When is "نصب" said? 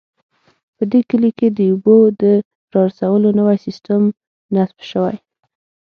4.55-4.79